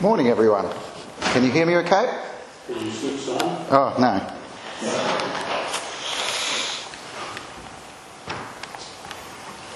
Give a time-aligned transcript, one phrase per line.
[0.00, 0.66] Morning, everyone.
[1.20, 2.22] Can you hear me okay?
[2.66, 3.66] Can you switch on?
[3.70, 4.16] Oh, no.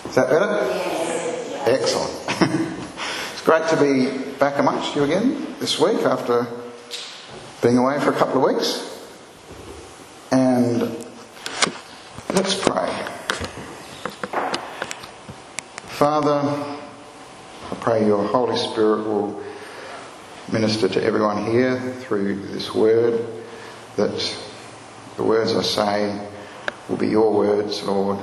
[0.09, 1.71] Is that better?
[1.71, 2.11] Excellent.
[3.35, 6.47] it's great to be back amongst you again this week after
[7.63, 9.07] being away for a couple of weeks.
[10.31, 10.81] And
[12.33, 12.89] let's pray.
[15.89, 16.41] Father,
[17.71, 19.45] I pray your Holy Spirit will
[20.53, 23.27] minister to everyone here through this word,
[23.97, 24.37] that
[25.17, 26.29] the words I say
[26.89, 28.19] will be your words, Lord,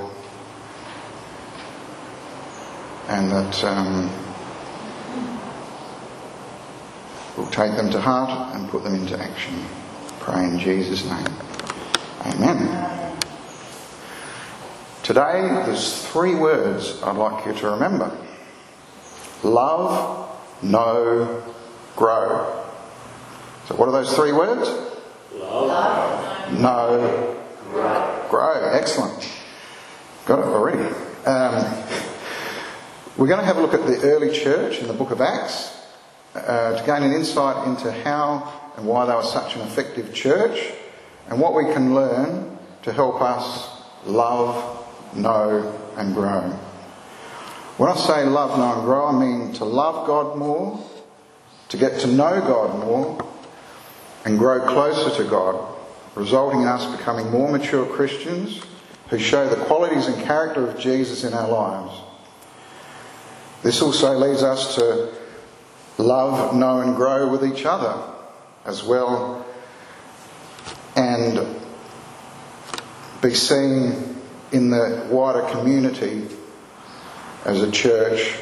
[3.08, 4.10] and that um,
[7.36, 9.54] we'll take them to heart and put them into action.
[10.20, 11.26] Pray in Jesus' name.
[12.26, 13.12] Amen.
[15.02, 18.16] Today, there's three words I'd like you to remember
[19.42, 20.28] love,
[20.62, 21.42] know,
[21.96, 22.64] grow.
[23.66, 24.68] So, what are those three words?
[25.32, 26.60] Love.
[26.60, 27.38] Know,
[27.70, 28.26] grow.
[28.28, 28.70] Grow.
[28.72, 29.28] Excellent.
[30.26, 30.82] Got it already.
[31.26, 31.84] Um,
[33.16, 35.78] we're going to have a look at the early church in the book of Acts
[36.34, 40.72] uh, to gain an insight into how and why they were such an effective church
[41.28, 43.68] and what we can learn to help us
[44.06, 46.40] love, know, and grow.
[47.76, 50.84] When I say love, know, and grow, I mean to love God more,
[51.72, 53.26] to get to know God more,
[54.26, 55.74] and grow closer to God,
[56.14, 58.60] resulting in us becoming more mature Christians
[59.08, 61.98] who show the qualities and character of Jesus in our lives.
[63.62, 65.14] This also leads us to
[65.96, 68.02] love, know, and grow with each other
[68.66, 69.46] as well,
[70.94, 71.56] and
[73.22, 74.20] be seen
[74.52, 76.26] in the wider community
[77.46, 78.36] as a church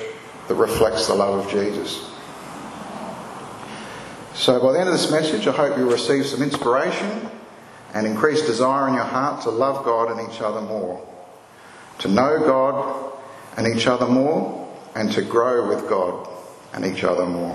[0.49, 2.10] that reflects the love of Jesus.
[4.41, 7.29] So, by the end of this message, I hope you'll receive some inspiration
[7.93, 11.07] and increased desire in your heart to love God and each other more,
[11.99, 13.13] to know God
[13.59, 16.27] and each other more, and to grow with God
[16.73, 17.55] and each other more.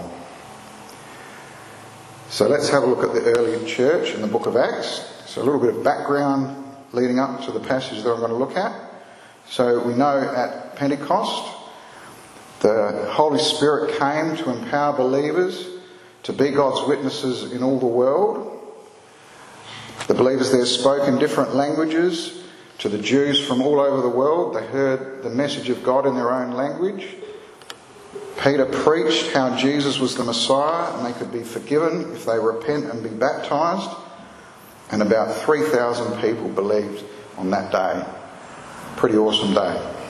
[2.29, 5.11] So, let's have a look at the early church in the book of Acts.
[5.25, 8.37] So, a little bit of background leading up to the passage that I'm going to
[8.37, 8.79] look at.
[9.49, 11.51] So, we know at Pentecost,
[12.59, 15.74] the Holy Spirit came to empower believers
[16.25, 18.51] to be God's witnesses in all the world.
[20.07, 22.43] The believers there spoke in different languages
[22.79, 24.55] to the Jews from all over the world.
[24.55, 27.07] They heard the message of God in their own language.
[28.41, 32.85] Peter preached how Jesus was the Messiah and they could be forgiven if they repent
[32.85, 33.95] and be baptized.
[34.91, 37.03] And about 3,000 people believed
[37.37, 38.03] on that day.
[38.97, 40.04] Pretty awesome day.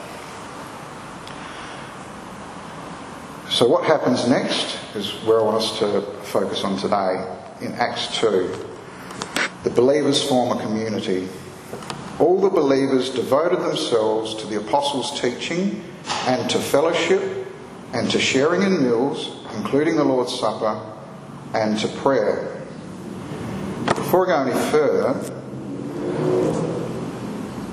[3.56, 7.26] So, what happens next is where I want us to focus on today
[7.62, 8.54] in Acts 2.
[9.64, 11.26] The believers form a community.
[12.18, 15.82] All the believers devoted themselves to the apostles' teaching
[16.26, 17.48] and to fellowship
[17.94, 20.78] and to sharing in meals, including the Lord's Supper,
[21.54, 22.62] and to prayer.
[23.86, 25.14] Before I go any further,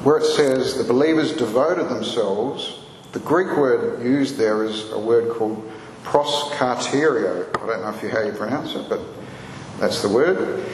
[0.06, 2.83] where it says the believers devoted themselves,
[3.14, 5.72] the Greek word used there is a word called
[6.04, 7.48] proskarterio.
[7.62, 9.00] I don't know if you how you pronounce it, but
[9.80, 10.66] that's the word.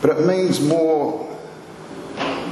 [0.00, 1.28] But it means more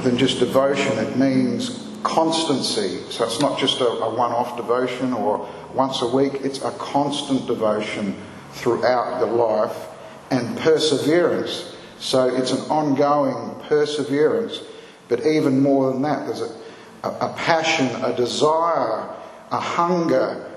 [0.03, 0.97] than just devotion.
[0.97, 3.03] It means constancy.
[3.09, 6.35] So it's not just a, a one-off devotion or once a week.
[6.35, 8.15] It's a constant devotion
[8.53, 9.89] throughout your life
[10.31, 11.75] and perseverance.
[11.99, 14.61] So it's an ongoing perseverance.
[15.09, 16.60] But even more than that, there's a,
[17.03, 19.09] a, a passion, a desire,
[19.51, 20.47] a hunger.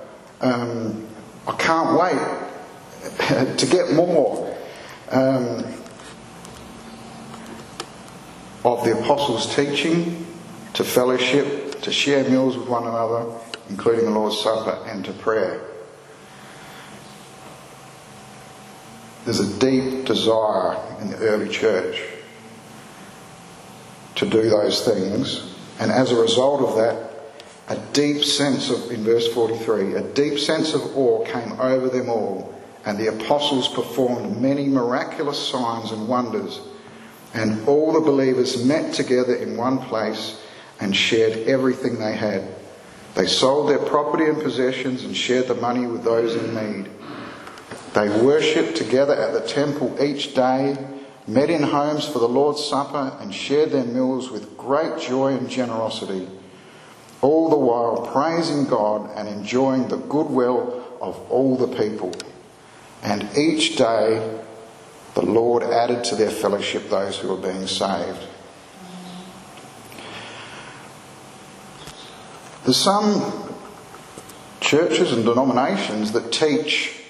[0.40, 1.06] Um,
[1.46, 4.56] I can't wait to get more
[5.10, 5.64] um,
[8.64, 10.26] of the apostles' teaching,
[10.74, 13.26] to fellowship, to share meals with one another,
[13.68, 15.60] including the Lord's Supper, and to prayer.
[19.24, 22.02] There's a deep desire in the early church
[24.16, 27.10] to do those things, and as a result of that,
[27.68, 32.08] a deep sense of, in verse 43, a deep sense of awe came over them
[32.08, 32.54] all,
[32.84, 36.60] and the apostles performed many miraculous signs and wonders.
[37.32, 40.40] And all the believers met together in one place
[40.80, 42.44] and shared everything they had.
[43.14, 46.90] They sold their property and possessions and shared the money with those in need.
[47.94, 50.76] They worshipped together at the temple each day,
[51.26, 55.48] met in homes for the Lord's Supper, and shared their meals with great joy and
[55.48, 56.28] generosity,
[57.22, 62.12] all the while praising God and enjoying the goodwill of all the people.
[63.04, 64.40] and each day
[65.14, 68.26] the Lord added to their fellowship those who were being saved.
[72.64, 73.54] There's some
[74.60, 77.03] churches and denominations that teach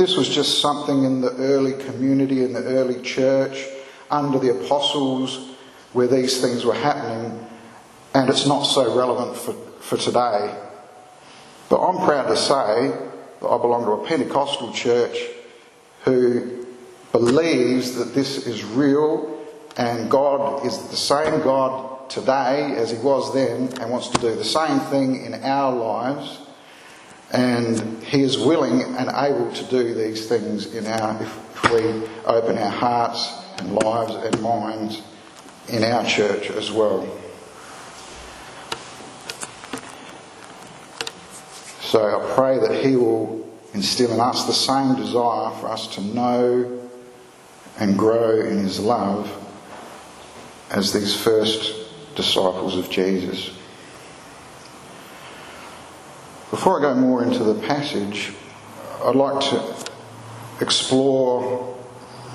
[0.00, 3.66] this was just something in the early community, in the early church,
[4.10, 5.50] under the apostles,
[5.92, 7.46] where these things were happening,
[8.14, 10.58] and it's not so relevant for, for today.
[11.68, 12.96] But I'm proud to say
[13.42, 15.18] that I belong to a Pentecostal church
[16.06, 16.66] who
[17.12, 19.38] believes that this is real
[19.76, 24.34] and God is the same God today as He was then and wants to do
[24.34, 26.39] the same thing in our lives.
[27.32, 32.58] And He is willing and able to do these things in our, if we open
[32.58, 35.02] our hearts and lives and minds
[35.68, 37.06] in our church as well.
[41.82, 46.00] So I pray that He will instill in us the same desire for us to
[46.00, 46.80] know
[47.78, 49.36] and grow in His love
[50.70, 51.74] as these first
[52.14, 53.50] disciples of Jesus.
[56.50, 58.32] Before I go more into the passage,
[59.04, 59.86] I'd like to
[60.60, 61.78] explore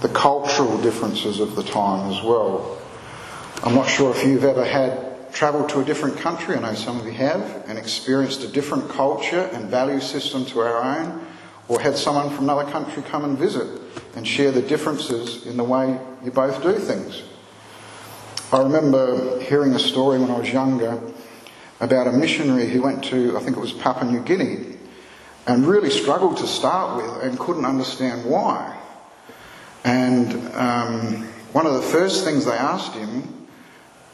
[0.01, 2.77] the cultural differences of the time as well.
[3.61, 6.97] I'm not sure if you've ever had travelled to a different country, I know some
[6.97, 11.25] of you have, and experienced a different culture and value system to our own,
[11.67, 13.67] or had someone from another country come and visit
[14.15, 17.21] and share the differences in the way you both do things.
[18.53, 21.01] I remember hearing a story when I was younger
[21.79, 24.77] about a missionary who went to, I think it was Papua New Guinea,
[25.47, 28.77] and really struggled to start with and couldn't understand why.
[29.83, 33.47] And um, one of the first things they asked him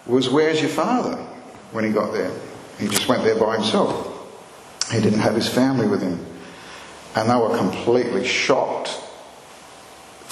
[0.05, 1.27] was, Where's your father?
[1.71, 2.31] when he got there.
[2.79, 4.07] He just went there by himself.
[4.91, 6.25] He didn't have his family with him.
[7.15, 8.99] And they were completely shocked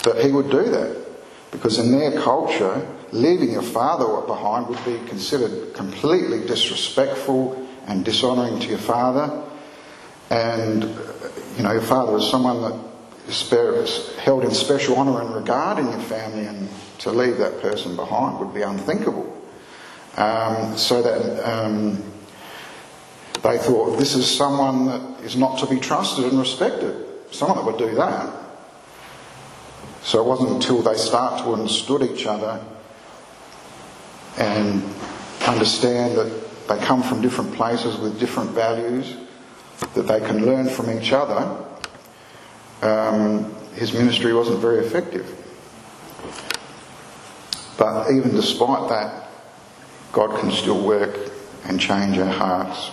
[0.03, 1.05] that he would do that.
[1.51, 8.59] Because in their culture, leaving your father behind would be considered completely disrespectful and dishonouring
[8.61, 9.43] to your father.
[10.29, 10.83] And,
[11.57, 12.79] you know, your father is someone that
[13.27, 16.69] is held in special honour and regard in your family, and
[16.99, 19.35] to leave that person behind would be unthinkable.
[20.17, 22.03] Um, so that um,
[23.41, 27.05] they thought this is someone that is not to be trusted and respected.
[27.31, 28.33] Someone that would do that.
[30.01, 32.63] So it wasn't until they start to understood each other
[34.37, 34.83] and
[35.47, 39.15] understand that they come from different places with different values,
[39.95, 41.65] that they can learn from each other,
[42.81, 45.35] um, his ministry wasn't very effective.
[47.77, 49.29] But even despite that,
[50.11, 51.17] God can still work
[51.65, 52.91] and change our hearts.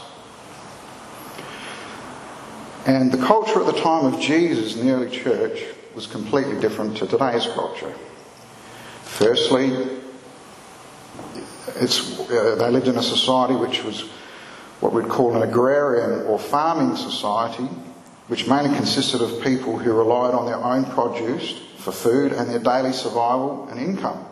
[2.87, 6.97] And the culture at the time of Jesus in the early church was completely different
[6.99, 7.93] to today's culture.
[9.03, 9.96] Firstly,
[11.19, 14.03] uh, they lived in a society which was
[14.81, 17.69] what we'd call an agrarian or farming society,
[18.29, 22.59] which mainly consisted of people who relied on their own produce for food and their
[22.59, 24.25] daily survival and income.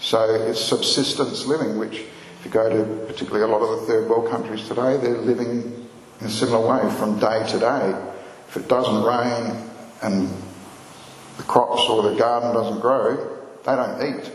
[0.00, 4.08] So it's subsistence living, which, if you go to particularly a lot of the third
[4.08, 5.88] world countries today, they're living
[6.20, 8.12] in a similar way from day to day.
[8.48, 9.68] If it doesn't rain
[10.02, 10.28] and
[11.36, 14.32] the crops or the garden doesn't grow, they don't eat.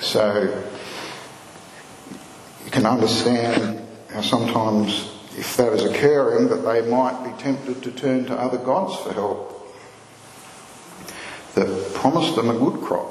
[0.00, 0.64] So
[2.64, 7.92] you can understand how sometimes, if that is occurring, that they might be tempted to
[7.92, 9.46] turn to other gods for help
[11.54, 13.10] that promised them a good crop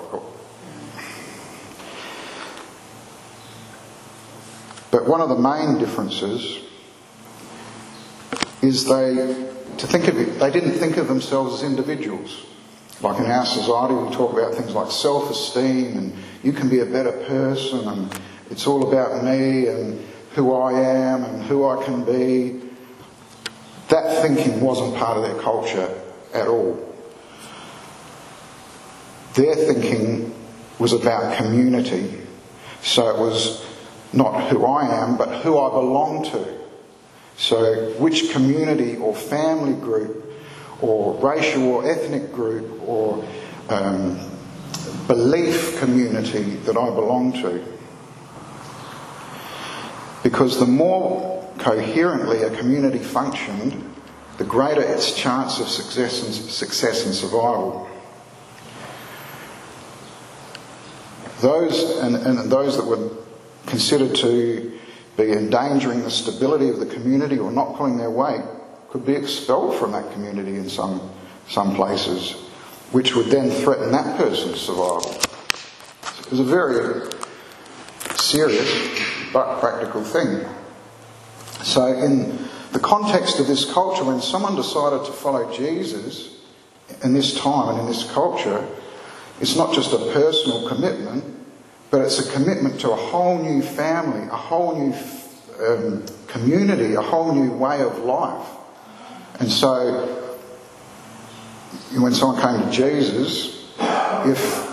[4.92, 6.64] But one of the main differences
[8.62, 9.16] is they
[9.78, 12.46] to think of it, they didn't think of themselves as individuals.
[13.02, 16.14] Like in our society, we talk about things like self-esteem and
[16.44, 21.24] you can be a better person and it's all about me and who I am
[21.24, 22.62] and who I can be.
[23.88, 26.02] That thinking wasn't part of their culture
[26.34, 26.86] at all.
[29.36, 30.36] Their thinking
[30.78, 32.20] was about community.
[32.82, 33.66] So it was
[34.14, 36.60] not who I am, but who I belong to.
[37.38, 40.29] So, which community or family group
[40.82, 43.26] or racial or ethnic group or
[43.70, 44.20] um,
[45.08, 47.64] belief community that I belong to.
[50.24, 53.86] Because the more coherently a community functioned,
[54.38, 57.90] the greater its chance of success and, success and survival.
[61.42, 63.10] Those and, and those that were
[63.66, 64.78] considered to
[65.18, 68.42] be endangering the stability of the community or not pulling their weight
[68.92, 71.12] could be expelled from that community in some
[71.50, 72.34] some places,
[72.92, 75.12] which would then threaten that person's survival.
[75.12, 77.12] It was a very
[78.16, 78.70] serious
[79.34, 80.48] but practical thing.
[81.64, 86.38] So, in the context of this culture, when someone decided to follow Jesus
[87.04, 88.66] in this time and in this culture,
[89.42, 91.24] it's not just a personal commitment,
[91.90, 94.94] but it's a commitment to a whole new family, a whole new
[95.66, 98.59] um, community, a whole new way of life.
[99.40, 100.36] And so,
[101.98, 103.74] when someone came to Jesus,
[104.26, 104.70] if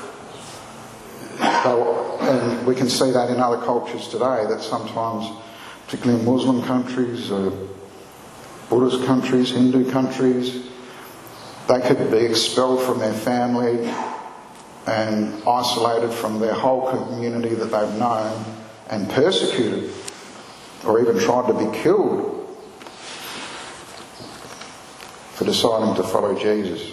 [1.66, 5.28] and we can see that in other cultures today, that sometimes,
[5.84, 7.52] particularly in Muslim countries, or
[8.68, 10.68] Buddhist countries, Hindu countries,
[11.68, 13.88] they could be expelled from their family
[14.86, 18.44] and isolated from their whole community that they've known
[18.88, 19.92] and persecuted
[20.84, 22.35] or even tried to be killed
[25.36, 26.92] for deciding to follow Jesus.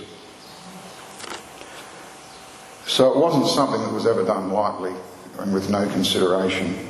[2.86, 4.94] So it wasn't something that was ever done lightly
[5.40, 6.90] and with no consideration.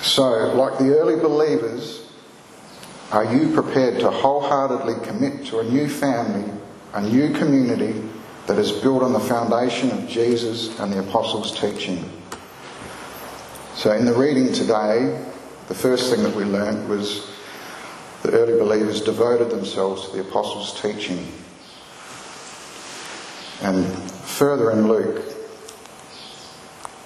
[0.00, 2.08] So, like the early believers,
[3.10, 6.48] are you prepared to wholeheartedly commit to a new family,
[6.94, 8.08] a new community
[8.46, 12.08] that is built on the foundation of Jesus and the apostles' teaching?
[13.74, 15.29] So, in the reading today,
[15.70, 17.30] the first thing that we learned was
[18.24, 21.18] the early believers devoted themselves to the apostles' teaching.
[23.62, 25.22] And further in Luke,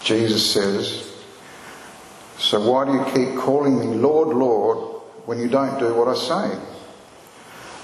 [0.01, 1.13] Jesus says,
[2.39, 6.15] So why do you keep calling me Lord, Lord, when you don't do what I
[6.15, 6.59] say?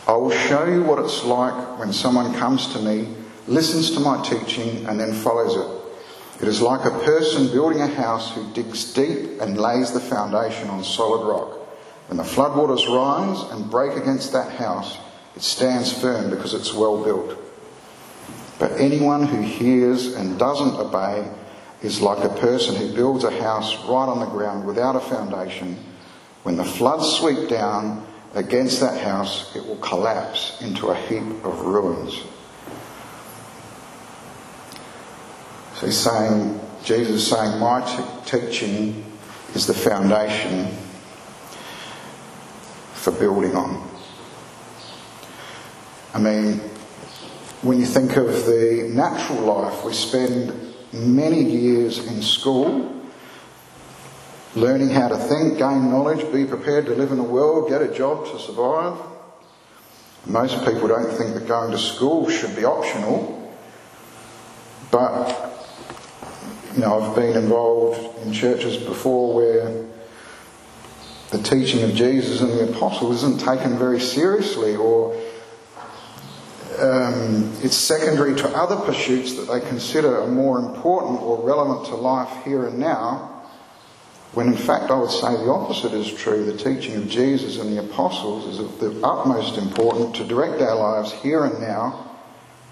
[0.08, 3.06] I will show you what it's like when someone comes to me,
[3.46, 5.79] listens to my teaching, and then follows it.
[6.40, 10.70] It is like a person building a house who digs deep and lays the foundation
[10.70, 11.58] on solid rock.
[12.08, 14.98] When the floodwaters rise and break against that house,
[15.36, 17.36] it stands firm because it's well built.
[18.58, 21.30] But anyone who hears and doesn't obey
[21.82, 25.76] is like a person who builds a house right on the ground without a foundation.
[26.42, 31.60] When the floods sweep down against that house, it will collapse into a heap of
[31.60, 32.22] ruins.
[35.80, 39.04] He's saying, Jesus is saying, my t- teaching
[39.54, 40.68] is the foundation
[42.94, 43.88] for building on.
[46.12, 46.58] I mean,
[47.62, 50.52] when you think of the natural life, we spend
[50.92, 53.00] many years in school
[54.54, 57.94] learning how to think, gain knowledge, be prepared to live in the world, get a
[57.94, 58.98] job to survive.
[60.26, 63.54] Most people don't think that going to school should be optional,
[64.90, 65.49] but
[66.74, 69.84] you know, I've been involved in churches before where
[71.30, 75.14] the teaching of Jesus and the apostles isn't taken very seriously or
[76.78, 81.94] um, it's secondary to other pursuits that they consider are more important or relevant to
[81.96, 83.44] life here and now,
[84.32, 86.44] when in fact I would say the opposite is true.
[86.44, 90.76] The teaching of Jesus and the apostles is of the utmost importance to direct our
[90.76, 92.16] lives here and now,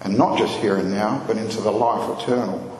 [0.01, 2.78] and not just here and now, but into the life eternal.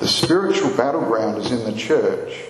[0.00, 2.42] The spiritual battleground is in the church.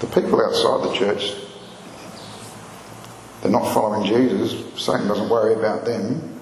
[0.00, 1.34] The people outside the church
[3.42, 4.80] they're not following Jesus.
[4.80, 6.40] Satan doesn't worry about them.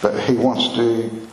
[0.00, 1.28] But he wants to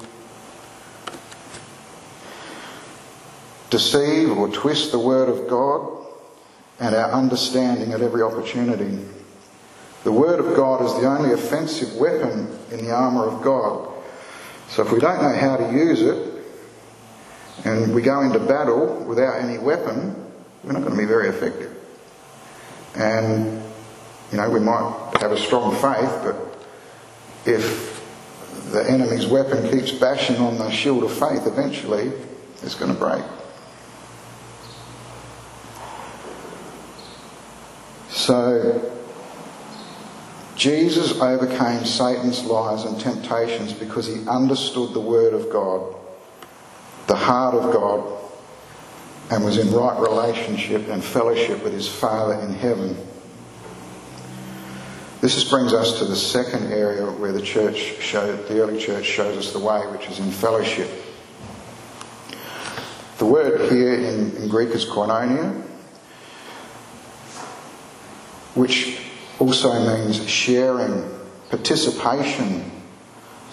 [3.69, 6.05] deceive or twist the word of God
[6.81, 8.99] and our understanding at every opportunity.
[10.03, 13.94] The word of God is the only offensive weapon in the armour of God.
[14.69, 16.43] So if we don't know how to use it
[17.63, 20.15] and we go into battle without any weapon,
[20.63, 21.75] we're not going to be very effective.
[22.95, 23.61] And,
[24.31, 26.35] you know, we might have a strong faith, but
[27.45, 28.03] if
[28.71, 32.11] the enemy's weapon keeps bashing on the shield of faith, eventually
[32.61, 33.23] it's going to break.
[38.09, 38.94] So,
[40.55, 45.95] Jesus overcame Satan's lies and temptations because he understood the Word of God,
[47.07, 48.21] the heart of God,
[49.31, 52.95] and was in right relationship and fellowship with his Father in heaven.
[55.19, 59.35] This brings us to the second area where the church showed, the early church shows
[59.37, 60.89] us the way, which is in fellowship.
[63.17, 65.63] The word here in, in Greek is koinonia,
[68.53, 69.04] which
[69.45, 71.07] also means sharing,
[71.49, 72.71] participation.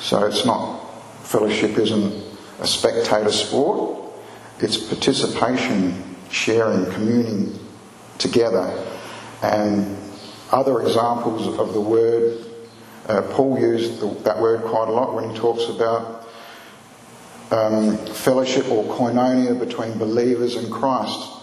[0.00, 0.78] So it's not,
[1.22, 2.24] fellowship isn't
[2.60, 4.10] a spectator sport,
[4.58, 7.58] it's participation, sharing, communing
[8.16, 8.86] together.
[9.42, 9.98] And
[10.50, 12.42] other examples of the word,
[13.08, 16.26] uh, Paul used the, that word quite a lot when he talks about
[17.50, 21.41] um, fellowship or koinonia between believers and Christ.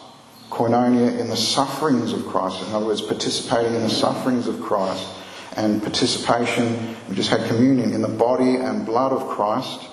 [0.50, 5.08] Koinonia in the sufferings of Christ, in other words, participating in the sufferings of Christ.
[5.56, 9.88] And participation, we just had communion in the body and blood of Christ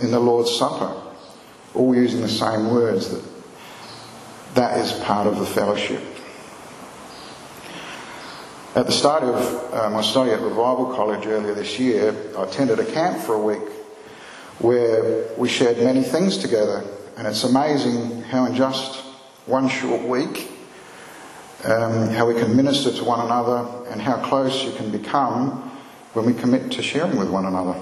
[0.00, 1.00] in the Lord's Supper,
[1.74, 3.10] all using the same words.
[3.10, 3.22] That
[4.56, 6.02] that is part of the fellowship.
[8.74, 12.78] At the start of uh, my study at Revival College earlier this year, I attended
[12.78, 13.68] a camp for a week
[14.58, 16.84] where we shared many things together,
[17.16, 19.05] and it's amazing how in just
[19.46, 20.50] one short week,
[21.64, 25.70] um, how we can minister to one another, and how close you can become
[26.12, 27.78] when we commit to sharing with one another.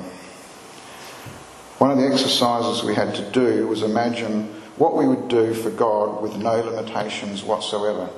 [1.79, 4.45] One of the exercises we had to do was imagine
[4.77, 8.11] what we would do for God with no limitations whatsoever.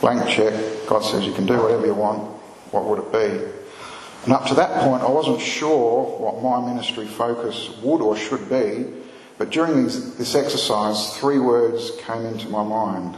[0.00, 0.54] Blank check,
[0.86, 2.22] God says you can do whatever you want,
[2.72, 3.52] what would it be?
[4.24, 8.48] And up to that point, I wasn't sure what my ministry focus would or should
[8.48, 8.86] be,
[9.42, 13.16] but during this exercise, three words came into my mind.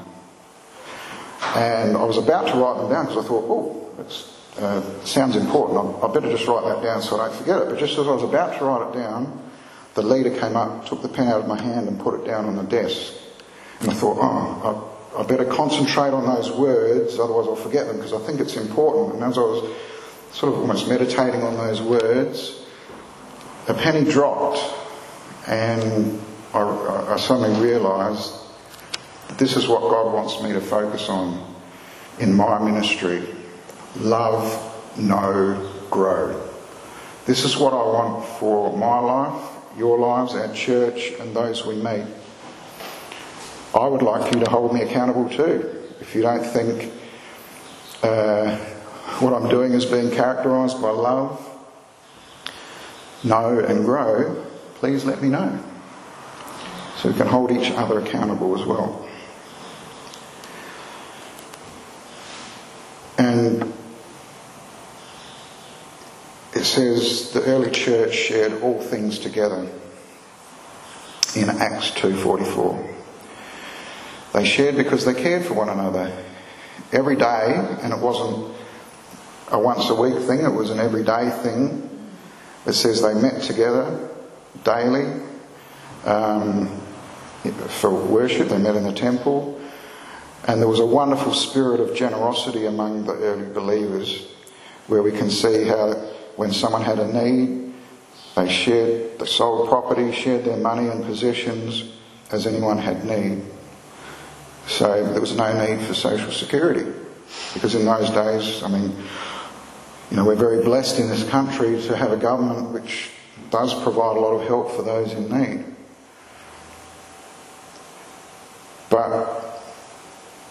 [1.54, 5.36] And I was about to write them down because I thought, oh, it uh, sounds
[5.36, 6.02] important.
[6.02, 7.68] I, I better just write that down so I don't forget it.
[7.68, 9.50] But just as I was about to write it down,
[9.92, 12.46] the leader came up, took the pen out of my hand, and put it down
[12.46, 13.12] on the desk.
[13.80, 17.96] And I thought, oh, I, I better concentrate on those words, otherwise I'll forget them
[17.96, 19.16] because I think it's important.
[19.16, 19.76] And as I was
[20.32, 22.64] sort of almost meditating on those words,
[23.68, 24.83] a penny dropped,
[25.46, 26.20] and
[26.52, 28.32] I, I suddenly realised
[29.36, 31.54] this is what God wants me to focus on
[32.18, 33.26] in my ministry
[33.96, 36.40] love, know, grow.
[37.26, 41.74] This is what I want for my life your lives, our church, and those we
[41.74, 42.06] meet.
[43.74, 45.82] I would like you to hold me accountable too.
[46.00, 46.92] If you don't think
[48.02, 48.56] uh,
[49.18, 51.40] what I'm doing is being characterised by love,
[53.24, 55.58] know, and grow, please let me know.
[56.96, 59.08] So we can hold each other accountable as well.
[63.18, 63.72] And
[66.54, 69.68] it says the early church shared all things together
[71.34, 72.90] in Acts 2:44.
[74.32, 76.10] They shared because they cared for one another
[76.92, 78.54] every day, and it wasn't
[79.50, 81.88] a once a week thing, it was an everyday thing.
[82.66, 84.10] It says they met together
[84.62, 85.20] daily
[86.04, 86.68] um,
[87.68, 89.60] for worship, they met in the temple,
[90.46, 94.28] and there was a wonderful spirit of generosity among the early believers
[94.86, 95.92] where we can see how
[96.36, 97.72] when someone had a need,
[98.34, 101.92] they shared, they sold property, shared their money and possessions
[102.30, 103.42] as anyone had need.
[104.66, 106.90] So there was no need for social security.
[107.52, 108.94] Because in those days, I mean,
[110.10, 113.10] you know, we're very blessed in this country to have a government which
[113.54, 115.64] does provide a lot of help for those in need.
[118.90, 119.62] But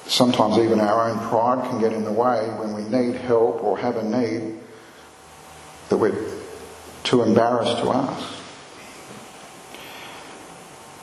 [0.06, 3.78] sometimes even our own pride can get in the way when we need help or
[3.78, 4.58] have a need
[5.90, 6.18] that we're
[7.04, 8.40] too embarrassed to ask.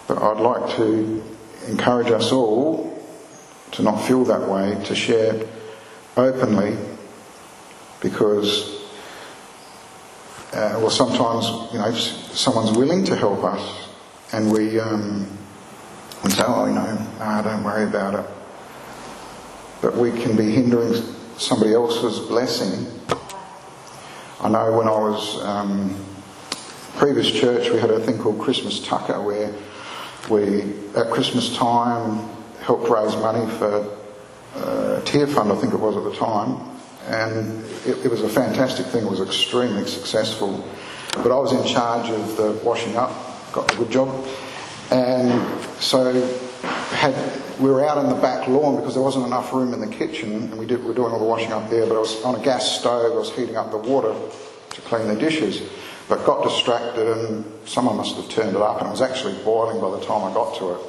[0.08, 1.22] But I'd like to
[1.68, 2.98] encourage us all
[3.72, 5.46] to not feel that way, to share
[6.16, 6.78] openly,
[8.00, 8.79] because,
[10.52, 13.88] uh, well, sometimes, you know, someone's willing to help us,
[14.32, 15.26] and we, um,
[16.24, 18.30] we say, oh, you know, nah, don't worry about it.
[19.80, 21.02] But we can be hindering
[21.36, 23.00] somebody else's blessing
[24.42, 25.94] I know when I was um,
[26.96, 29.52] previous church, we had a thing called Christmas Tucker, where
[30.30, 30.62] we
[30.98, 32.26] at Christmas time
[32.62, 33.98] helped raise money for
[34.54, 36.69] uh, Tear Fund, I think it was at the time,
[37.08, 39.04] and it, it was a fantastic thing.
[39.04, 40.64] It was extremely successful.
[41.14, 43.10] But I was in charge of the washing up,
[43.52, 44.08] got the good job,
[44.90, 46.12] and so
[46.90, 47.14] had
[47.60, 50.32] we were out in the back lawn because there wasn't enough room in the kitchen,
[50.32, 51.86] and we, did, we were doing all the washing up there.
[51.86, 53.12] But I was on a gas stove.
[53.12, 54.14] I was heating up the water
[54.70, 55.62] to clean the dishes,
[56.08, 59.80] but got distracted, and someone must have turned it up, and it was actually boiling
[59.80, 60.80] by the time I got to it.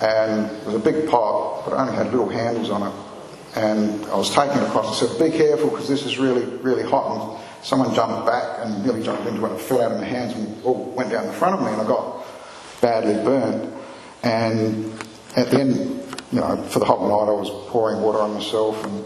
[0.00, 2.94] And it was a big pot, but it only had little handles on it.
[3.56, 6.88] And I was taking it across and said, "Be careful, because this is really, really
[6.88, 10.04] hot." And someone jumped back and nearly jumped into it and fell out of my
[10.04, 12.24] hands and all went down the front of me, and I got
[12.80, 13.74] badly burnt.
[14.22, 14.92] And
[15.36, 15.76] at the end,
[16.30, 19.04] you know, for the whole night I was pouring water on myself and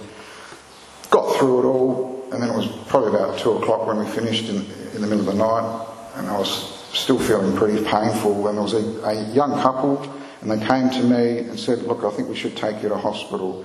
[1.11, 2.29] got through it all.
[2.33, 4.57] And then it was probably about two o'clock when we finished in,
[4.95, 6.51] in the middle of the night, and I was
[6.93, 8.49] still feeling pretty painful.
[8.49, 10.03] And there was a, a young couple
[10.45, 12.97] and they came to me and said, look, I think we should take you to
[12.99, 13.65] hospital.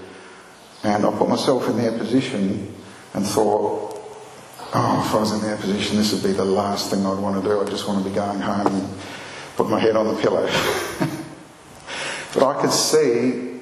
[0.83, 2.73] And I put myself in their position
[3.13, 3.99] and thought,
[4.73, 7.41] oh, if I was in their position, this would be the last thing I'd want
[7.41, 7.61] to do.
[7.61, 8.97] I just want to be going home and
[9.55, 10.45] put my head on the pillow.
[12.33, 13.59] but I could see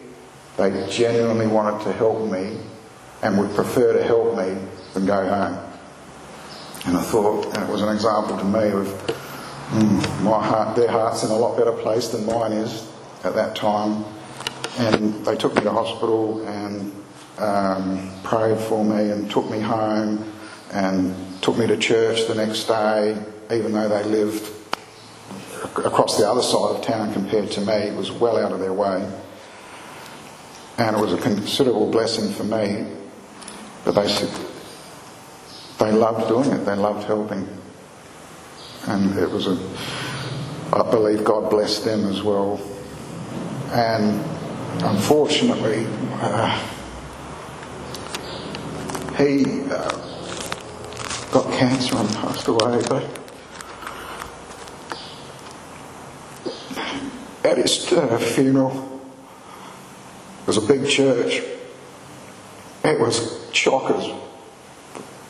[0.57, 2.59] they genuinely wanted to help me
[3.21, 4.57] and would prefer to help me
[4.93, 5.63] than go home.
[6.85, 8.87] And I thought, and it was an example to me of
[9.69, 12.89] mm, my heart, their heart's in a lot better place than mine is
[13.23, 14.05] at that time.
[14.77, 16.91] And they took me to hospital and
[17.37, 20.31] um, prayed for me and took me home
[20.71, 23.17] and took me to church the next day,
[23.51, 24.51] even though they lived
[25.77, 27.73] across the other side of town compared to me.
[27.73, 29.09] It was well out of their way.
[30.77, 32.87] And it was a considerable blessing for me.
[33.85, 34.07] But they
[35.79, 37.47] they loved doing it, they loved helping.
[38.87, 39.57] And it was a,
[40.73, 42.59] I believe God blessed them as well.
[43.71, 44.19] And
[44.83, 45.85] unfortunately,
[46.19, 46.76] uh,
[49.17, 49.89] he uh,
[51.31, 52.83] got cancer and passed away.
[52.87, 53.03] But
[57.43, 59.01] at his uh, funeral,
[60.41, 61.41] it was a big church.
[62.83, 64.15] It was chockers.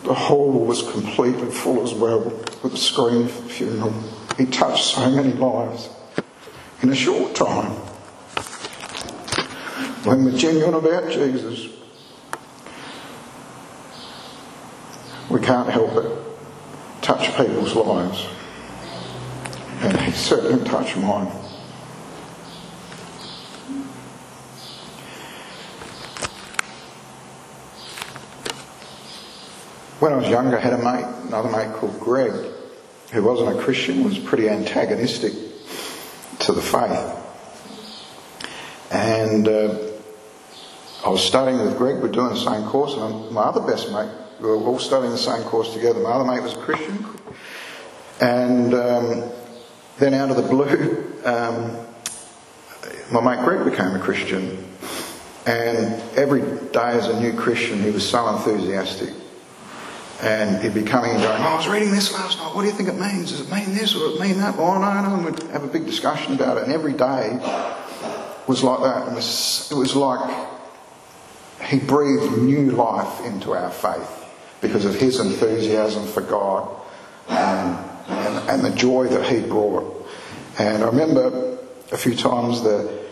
[0.04, 2.24] The hall was completely full as well
[2.62, 3.94] with a screen funeral.
[4.38, 5.90] He touched so many lives
[6.82, 7.72] in a short time.
[10.04, 11.68] When we're genuine about Jesus,
[15.38, 16.06] we can't help but
[17.04, 18.26] touch people's lives.
[19.82, 21.28] And he certainly touched mine.
[30.00, 32.34] When I was younger, I had a mate, another mate called Greg,
[33.12, 35.34] who wasn't a Christian, was pretty antagonistic
[36.40, 37.14] to the faith.
[38.90, 39.78] And uh,
[41.06, 44.10] I was studying with Greg, we're doing the same course, and my other best mate,
[44.40, 46.00] we were all studying the same course together.
[46.00, 47.06] My other mate was a Christian,
[48.22, 49.32] and um,
[50.00, 51.76] then out of the blue, um,
[53.12, 54.64] my mate Greg became a Christian.
[55.46, 59.14] And every day as a new Christian, he was so enthusiastic.
[60.22, 62.54] And he'd be coming and going, oh, I was reading this last night.
[62.54, 63.32] What do you think it means?
[63.32, 64.56] Does it mean this or does it mean that?
[64.58, 65.16] Oh, no, no.
[65.16, 66.64] And we'd have a big discussion about it.
[66.64, 67.40] And every day
[68.46, 69.08] was like that.
[69.08, 70.48] It was, it was like
[71.64, 74.27] he breathed new life into our faith
[74.62, 76.70] because of his enthusiasm for God
[77.30, 80.08] and, and, and the joy that he brought.
[80.60, 81.58] And I remember
[81.92, 83.06] a few times that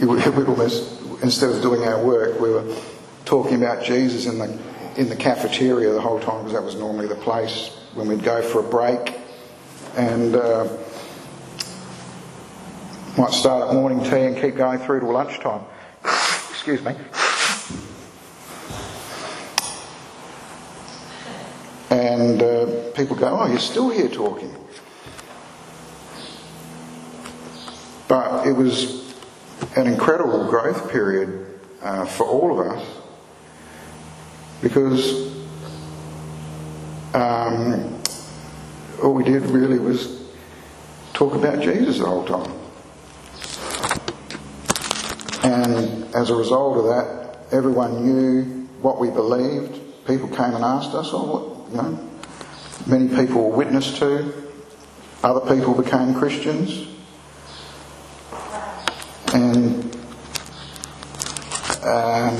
[0.00, 2.74] we would almost, instead of doing our work, we were
[3.24, 4.58] talking about Jesus in the
[4.96, 8.42] in the cafeteria the whole time because that was normally the place when we'd go
[8.42, 9.18] for a break
[9.96, 10.68] and uh,
[13.16, 15.62] might start at morning tea and keep going through to lunchtime.
[16.50, 16.94] Excuse me.
[21.92, 24.56] And uh, people go, "Oh, you're still here talking."
[28.08, 29.14] But it was
[29.76, 33.02] an incredible growth period uh, for all of us
[34.62, 35.34] because
[37.14, 38.00] um,
[39.02, 40.22] all we did really was
[41.12, 42.52] talk about Jesus the whole time.
[45.44, 49.78] And as a result of that, everyone knew what we believed.
[50.06, 52.10] People came and asked us, oh, what, you know,
[52.86, 54.30] many people were witnessed to.
[55.22, 56.86] Other people became Christians.
[59.32, 59.96] And
[61.82, 62.36] um,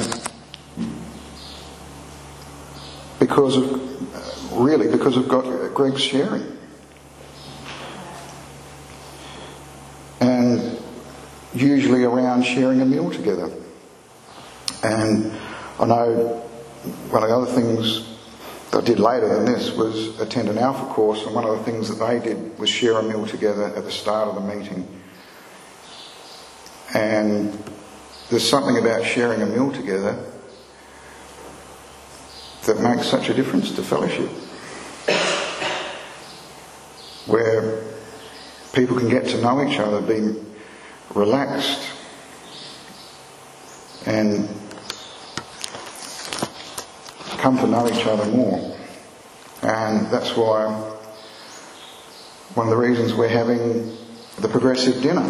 [3.19, 5.29] because of, really, because of
[5.75, 6.59] Greg's sharing.
[10.21, 10.79] And
[11.55, 13.51] usually around sharing a meal together.
[14.83, 15.33] And
[15.81, 16.43] I know
[17.11, 18.13] one of the other things
[18.73, 21.65] that I did later than this was attend an Alpha course, and one of the
[21.65, 24.89] things that they did was share a meal together at the start of the meeting.
[26.95, 27.53] And
[28.31, 30.19] there's something about sharing a meal together
[32.65, 34.31] that makes such a difference to fellowship.
[37.27, 37.83] Where
[38.73, 40.41] people can get to know each other, be
[41.15, 41.91] relaxed,
[44.07, 44.49] and
[47.43, 48.77] come to know each other more.
[49.63, 50.67] And that's why
[52.55, 53.95] one of the reasons we're having
[54.39, 55.29] the progressive dinner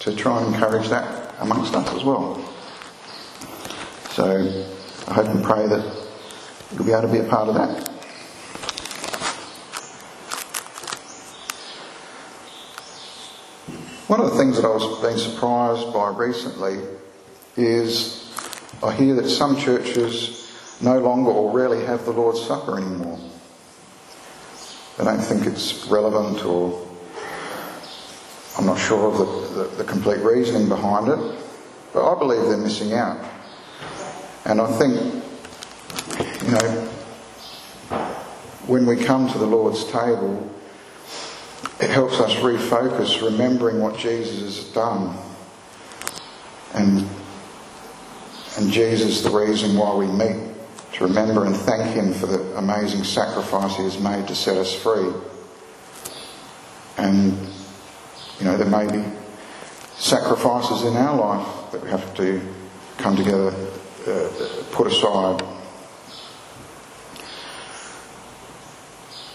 [0.00, 2.36] to try and encourage that amongst us as well.
[4.10, 4.66] So
[5.08, 6.06] I hope and pray that
[6.72, 7.88] You'll be able to be a part of that.
[14.08, 16.80] One of the things that I was being surprised by recently
[17.56, 18.30] is
[18.82, 20.45] I hear that some churches
[20.80, 23.18] no longer or rarely have the Lord's Supper anymore.
[24.98, 26.86] They don't think it's relevant or
[28.58, 31.38] I'm not sure of the, the, the complete reasoning behind it,
[31.92, 33.22] but I believe they're missing out.
[34.46, 35.22] And I think,
[36.42, 36.88] you know,
[38.66, 40.50] when we come to the Lord's table,
[41.80, 45.16] it helps us refocus, remembering what Jesus has done.
[46.72, 47.06] And,
[48.56, 50.55] and Jesus, the reason why we meet,
[50.96, 54.74] to remember and thank Him for the amazing sacrifice He has made to set us
[54.74, 55.12] free.
[56.96, 57.36] And,
[58.38, 59.04] you know, there may be
[59.96, 62.40] sacrifices in our life that we have to
[62.96, 63.54] come together,
[64.06, 64.28] uh,
[64.72, 65.42] put aside.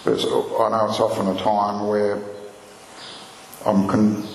[0.04, 2.19] But I know it's often a time where
[3.67, 4.28] I'm con-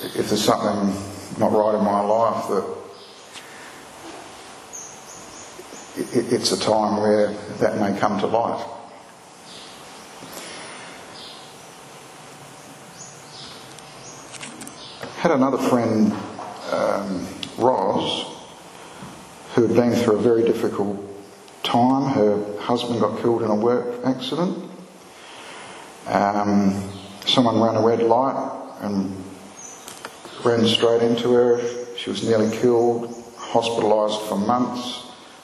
[0.00, 0.94] if there's something
[1.40, 2.82] not right in my life that
[5.96, 8.66] it, it's a time where that may come to light.
[15.16, 16.12] Had another friend,
[16.72, 17.26] um,
[17.58, 18.26] Roz,
[19.54, 20.98] who had been through a very difficult
[21.62, 22.12] time.
[22.12, 24.70] Her husband got killed in a work accident.
[26.06, 26.90] Um,
[27.24, 29.14] someone ran a red light and
[30.44, 31.60] ran straight into her.
[31.96, 35.01] She was nearly killed, hospitalised for months,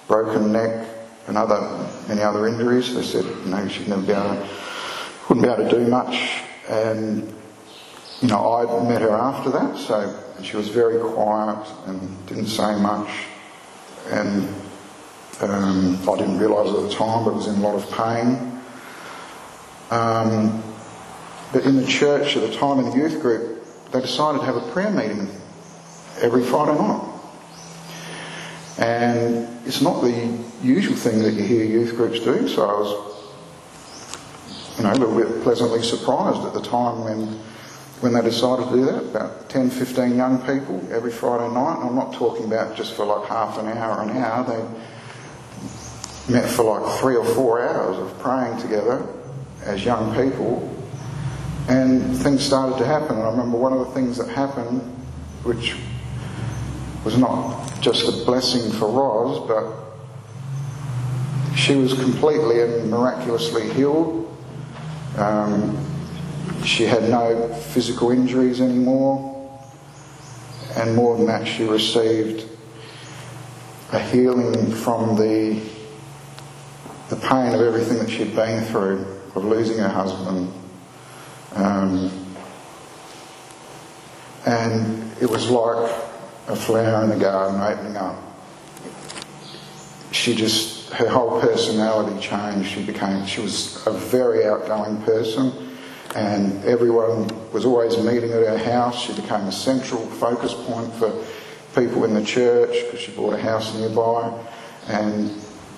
[0.09, 0.88] broken neck,
[1.29, 2.94] and other many other injuries.
[2.94, 4.49] They said, you know, she'd never be able to,
[5.29, 6.42] wouldn't be able to do much.
[6.68, 7.35] And
[8.21, 12.81] you know, I met her after that, so she was very quiet and didn't say
[12.81, 13.09] much.
[14.09, 14.49] And
[15.40, 18.61] um, I didn't realise at the time, but was in a lot of pain.
[19.90, 20.62] Um,
[21.53, 24.57] but in the church at the time, in the youth group, they decided to have
[24.57, 25.29] a prayer meeting
[26.21, 27.17] every Friday night.
[28.79, 32.91] And it's not the usual thing that you hear youth groups do, so I was,
[34.79, 37.41] you know, a little bit pleasantly surprised at the time when
[38.01, 41.81] when they decided to do that, about 10, 15 young people every Friday night.
[41.83, 44.45] I'm not talking about just for like half an hour, or an hour.
[44.45, 49.05] They met for like three or four hours of praying together
[49.64, 50.73] as young people.
[51.69, 53.17] And things started to happen.
[53.17, 54.81] And I remember one of the things that happened,
[55.43, 55.75] which
[57.09, 59.64] was not just a blessing for Roz, but
[61.57, 64.31] she was completely and miraculously healed.
[65.16, 65.83] Um,
[66.66, 69.35] she had no physical injuries anymore.
[70.77, 72.47] And more than that, she received
[73.92, 75.62] a healing from the,
[77.09, 78.99] the pain of everything that she'd been through,
[79.35, 80.53] of losing her husband.
[81.55, 82.11] Um,
[84.44, 86.08] and it was like
[86.48, 88.16] a flower in the garden opening up.
[90.11, 92.70] She just, her whole personality changed.
[92.70, 95.68] She became, she was a very outgoing person
[96.14, 98.98] and everyone was always meeting at her house.
[98.98, 101.12] She became a central focus point for
[101.74, 104.32] people in the church because she bought a house nearby.
[104.88, 105.30] And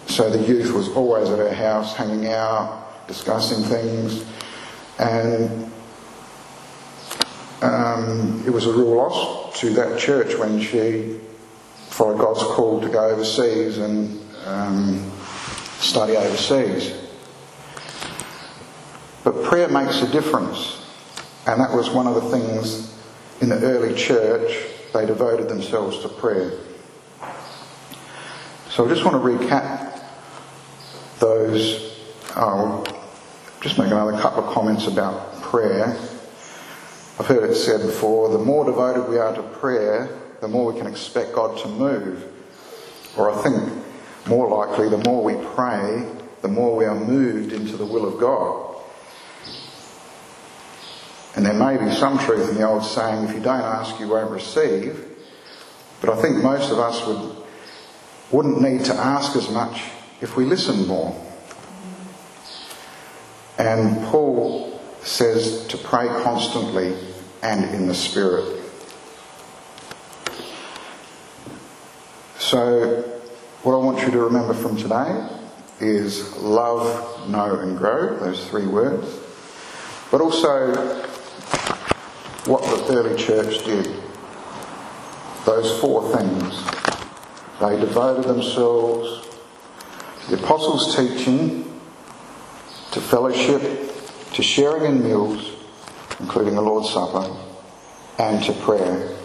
[0.06, 4.24] so the youth was always at her house, hanging out, discussing things.
[4.98, 5.72] And
[8.10, 11.20] um, it was a real loss to that church when she
[11.88, 15.10] followed God's call to go overseas and um,
[15.78, 16.94] study overseas.
[19.22, 20.76] But prayer makes a difference.
[21.46, 22.98] And that was one of the things
[23.40, 26.52] in the early church, they devoted themselves to prayer.
[28.70, 30.02] So I just want to recap
[31.18, 31.98] those.
[32.36, 32.86] I'll
[33.60, 35.98] just make another couple of comments about prayer.
[37.20, 40.08] I've heard it said before the more devoted we are to prayer,
[40.40, 42.24] the more we can expect God to move.
[43.14, 43.70] Or I think
[44.26, 48.18] more likely, the more we pray, the more we are moved into the will of
[48.18, 48.74] God.
[51.36, 54.08] And there may be some truth in the old saying, if you don't ask, you
[54.08, 55.04] won't receive.
[56.00, 57.36] But I think most of us would,
[58.30, 59.82] wouldn't need to ask as much
[60.22, 61.14] if we listened more.
[63.58, 67.09] And Paul says to pray constantly
[67.42, 68.60] and in the Spirit.
[72.38, 73.02] So,
[73.62, 75.28] what I want you to remember from today
[75.80, 79.18] is love, know, and grow, those three words.
[80.10, 80.74] But also
[82.46, 83.88] what the early church did.
[85.44, 86.62] Those four things.
[87.60, 89.28] They devoted themselves
[90.24, 91.80] to the apostles' teaching,
[92.92, 93.92] to fellowship,
[94.32, 95.49] to sharing in meals,
[96.20, 97.34] including the Lord's Supper,
[98.18, 99.16] and to prayer.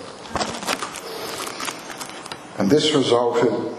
[2.58, 3.76] And this resulted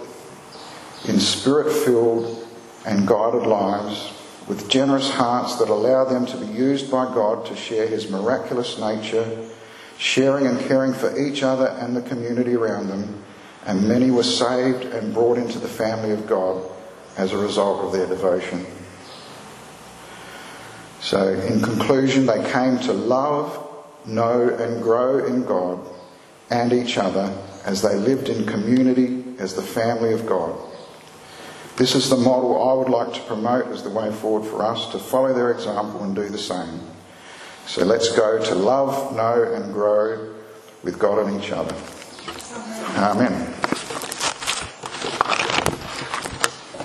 [1.08, 2.46] in spirit filled
[2.84, 4.12] and guided lives
[4.46, 8.78] with generous hearts that allow them to be used by God to share His miraculous
[8.78, 9.48] nature,
[9.98, 13.24] sharing and caring for each other and the community around them.
[13.64, 16.62] And many were saved and brought into the family of God
[17.16, 18.64] as a result of their devotion.
[21.06, 23.64] So, in conclusion, they came to love,
[24.06, 25.78] know, and grow in God
[26.50, 27.32] and each other
[27.64, 30.58] as they lived in community as the family of God.
[31.76, 34.90] This is the model I would like to promote as the way forward for us
[34.90, 36.80] to follow their example and do the same.
[37.68, 40.34] So let's go to love, know, and grow
[40.82, 41.76] with God and each other.
[42.96, 43.55] Amen.